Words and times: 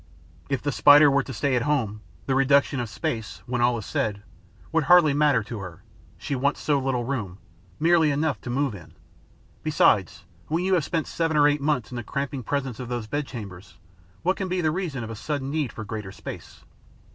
If 0.49 0.63
the 0.63 0.71
Spider 0.71 1.11
were 1.11 1.21
to 1.21 1.31
stay 1.31 1.55
alone, 1.55 1.99
the 2.25 2.33
reduction 2.33 2.79
of 2.79 2.89
space, 2.89 3.43
when 3.45 3.61
all 3.61 3.77
is 3.77 3.85
said, 3.85 4.23
would 4.71 4.85
hardly 4.85 5.13
matter 5.13 5.43
to 5.43 5.59
her: 5.59 5.83
she 6.17 6.35
wants 6.35 6.59
so 6.59 6.79
little 6.79 7.03
room, 7.03 7.37
merely 7.79 8.09
enough 8.09 8.41
to 8.41 8.49
move 8.49 8.73
in! 8.73 8.93
Besides, 9.61 10.23
when 10.47 10.63
you 10.65 10.73
have 10.73 10.83
spent 10.85 11.05
seven 11.05 11.37
or 11.37 11.47
eight 11.47 11.61
months 11.61 11.91
in 11.91 11.97
the 11.97 12.03
cramping 12.03 12.41
presence 12.41 12.79
of 12.79 12.89
those 12.89 13.05
bedchambers, 13.05 13.77
what 14.23 14.37
can 14.37 14.47
be 14.47 14.59
the 14.59 14.71
reason 14.71 15.03
of 15.03 15.11
a 15.11 15.15
sudden 15.15 15.51
need 15.51 15.71
for 15.71 15.85
greater 15.85 16.11
space? 16.11 16.63